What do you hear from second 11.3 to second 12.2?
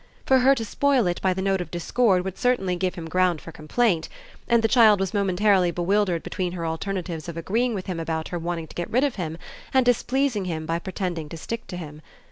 stick to him.